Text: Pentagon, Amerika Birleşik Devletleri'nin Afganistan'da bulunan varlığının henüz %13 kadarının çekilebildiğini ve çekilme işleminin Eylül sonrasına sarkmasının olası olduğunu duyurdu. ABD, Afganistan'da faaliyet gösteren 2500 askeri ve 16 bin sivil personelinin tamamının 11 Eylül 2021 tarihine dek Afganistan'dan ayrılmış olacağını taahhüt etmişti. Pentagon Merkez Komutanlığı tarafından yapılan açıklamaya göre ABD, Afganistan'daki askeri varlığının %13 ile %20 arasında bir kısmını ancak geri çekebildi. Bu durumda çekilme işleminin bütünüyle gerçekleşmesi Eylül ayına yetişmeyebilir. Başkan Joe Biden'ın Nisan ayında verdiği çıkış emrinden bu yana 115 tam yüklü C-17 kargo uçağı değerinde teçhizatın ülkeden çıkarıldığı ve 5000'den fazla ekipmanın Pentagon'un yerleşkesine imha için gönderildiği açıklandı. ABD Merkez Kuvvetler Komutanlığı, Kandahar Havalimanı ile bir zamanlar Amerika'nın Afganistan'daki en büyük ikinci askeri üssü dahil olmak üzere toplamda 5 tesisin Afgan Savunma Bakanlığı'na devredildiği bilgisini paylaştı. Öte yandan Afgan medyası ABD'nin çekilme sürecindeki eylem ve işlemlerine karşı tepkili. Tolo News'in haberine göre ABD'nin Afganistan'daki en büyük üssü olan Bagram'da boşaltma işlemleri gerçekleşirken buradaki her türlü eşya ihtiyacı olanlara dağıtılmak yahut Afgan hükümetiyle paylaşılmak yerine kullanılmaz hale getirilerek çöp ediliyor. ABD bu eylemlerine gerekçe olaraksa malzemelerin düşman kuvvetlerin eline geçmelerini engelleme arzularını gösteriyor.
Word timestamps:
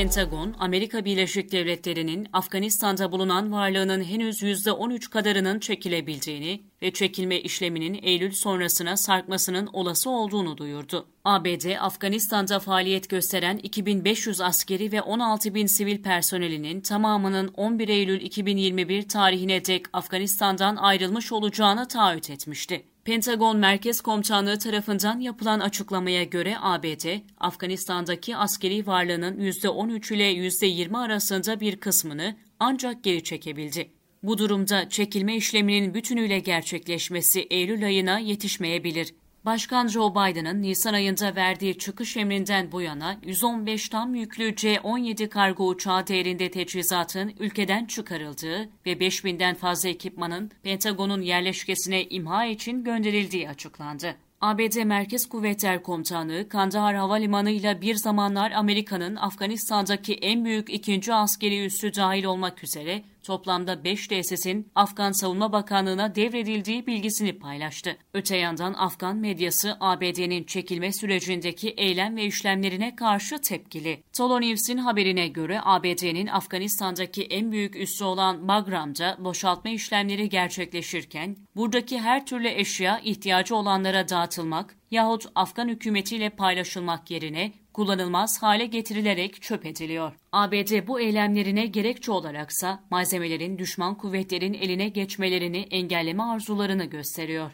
Pentagon, 0.00 0.54
Amerika 0.58 1.04
Birleşik 1.04 1.52
Devletleri'nin 1.52 2.28
Afganistan'da 2.32 3.12
bulunan 3.12 3.52
varlığının 3.52 4.04
henüz 4.04 4.42
%13 4.42 5.10
kadarının 5.10 5.58
çekilebildiğini 5.58 6.62
ve 6.82 6.90
çekilme 6.90 7.40
işleminin 7.40 7.98
Eylül 8.02 8.32
sonrasına 8.32 8.96
sarkmasının 8.96 9.66
olası 9.72 10.10
olduğunu 10.10 10.58
duyurdu. 10.58 11.06
ABD, 11.24 11.76
Afganistan'da 11.80 12.60
faaliyet 12.60 13.08
gösteren 13.08 13.58
2500 13.58 14.40
askeri 14.40 14.92
ve 14.92 15.02
16 15.02 15.54
bin 15.54 15.66
sivil 15.66 16.02
personelinin 16.02 16.80
tamamının 16.80 17.48
11 17.48 17.88
Eylül 17.88 18.20
2021 18.20 19.08
tarihine 19.08 19.64
dek 19.64 19.86
Afganistan'dan 19.92 20.76
ayrılmış 20.76 21.32
olacağını 21.32 21.88
taahhüt 21.88 22.30
etmişti. 22.30 22.84
Pentagon 23.10 23.56
Merkez 23.56 24.00
Komutanlığı 24.00 24.58
tarafından 24.58 25.20
yapılan 25.20 25.60
açıklamaya 25.60 26.24
göre 26.24 26.56
ABD, 26.60 27.18
Afganistan'daki 27.40 28.36
askeri 28.36 28.86
varlığının 28.86 29.38
%13 29.38 30.14
ile 30.14 30.32
%20 30.32 30.98
arasında 30.98 31.60
bir 31.60 31.76
kısmını 31.76 32.36
ancak 32.60 33.04
geri 33.04 33.24
çekebildi. 33.24 33.90
Bu 34.22 34.38
durumda 34.38 34.88
çekilme 34.88 35.36
işleminin 35.36 35.94
bütünüyle 35.94 36.38
gerçekleşmesi 36.38 37.40
Eylül 37.40 37.84
ayına 37.84 38.18
yetişmeyebilir. 38.18 39.14
Başkan 39.44 39.88
Joe 39.88 40.10
Biden'ın 40.10 40.62
Nisan 40.62 40.94
ayında 40.94 41.36
verdiği 41.36 41.78
çıkış 41.78 42.16
emrinden 42.16 42.72
bu 42.72 42.82
yana 42.82 43.16
115 43.22 43.88
tam 43.88 44.14
yüklü 44.14 44.56
C-17 44.56 45.28
kargo 45.28 45.68
uçağı 45.68 46.06
değerinde 46.06 46.50
teçhizatın 46.50 47.32
ülkeden 47.38 47.84
çıkarıldığı 47.84 48.68
ve 48.86 48.92
5000'den 48.92 49.54
fazla 49.54 49.88
ekipmanın 49.88 50.50
Pentagon'un 50.62 51.20
yerleşkesine 51.20 52.04
imha 52.04 52.44
için 52.44 52.84
gönderildiği 52.84 53.48
açıklandı. 53.48 54.16
ABD 54.40 54.84
Merkez 54.84 55.28
Kuvvetler 55.28 55.82
Komutanlığı, 55.82 56.48
Kandahar 56.48 56.94
Havalimanı 56.94 57.50
ile 57.50 57.80
bir 57.80 57.94
zamanlar 57.94 58.50
Amerika'nın 58.50 59.16
Afganistan'daki 59.16 60.14
en 60.14 60.44
büyük 60.44 60.70
ikinci 60.70 61.14
askeri 61.14 61.64
üssü 61.64 61.94
dahil 61.94 62.24
olmak 62.24 62.64
üzere 62.64 63.02
toplamda 63.22 63.84
5 63.84 64.08
tesisin 64.08 64.70
Afgan 64.74 65.12
Savunma 65.12 65.52
Bakanlığı'na 65.52 66.14
devredildiği 66.14 66.86
bilgisini 66.86 67.38
paylaştı. 67.38 67.96
Öte 68.14 68.36
yandan 68.36 68.74
Afgan 68.74 69.16
medyası 69.16 69.76
ABD'nin 69.80 70.44
çekilme 70.44 70.92
sürecindeki 70.92 71.70
eylem 71.70 72.16
ve 72.16 72.24
işlemlerine 72.24 72.96
karşı 72.96 73.38
tepkili. 73.40 74.02
Tolo 74.12 74.40
News'in 74.40 74.78
haberine 74.78 75.28
göre 75.28 75.60
ABD'nin 75.64 76.26
Afganistan'daki 76.26 77.22
en 77.22 77.52
büyük 77.52 77.76
üssü 77.76 78.04
olan 78.04 78.48
Bagram'da 78.48 79.16
boşaltma 79.18 79.70
işlemleri 79.70 80.28
gerçekleşirken 80.28 81.36
buradaki 81.56 82.00
her 82.00 82.26
türlü 82.26 82.48
eşya 82.48 82.98
ihtiyacı 82.98 83.56
olanlara 83.56 84.08
dağıtılmak 84.08 84.76
yahut 84.90 85.26
Afgan 85.34 85.68
hükümetiyle 85.68 86.30
paylaşılmak 86.30 87.10
yerine 87.10 87.52
kullanılmaz 87.80 88.42
hale 88.42 88.66
getirilerek 88.66 89.42
çöp 89.42 89.66
ediliyor. 89.66 90.12
ABD 90.32 90.86
bu 90.86 91.00
eylemlerine 91.00 91.66
gerekçe 91.66 92.12
olaraksa 92.12 92.84
malzemelerin 92.90 93.58
düşman 93.58 93.98
kuvvetlerin 93.98 94.54
eline 94.54 94.88
geçmelerini 94.88 95.66
engelleme 95.70 96.22
arzularını 96.22 96.84
gösteriyor. 96.84 97.50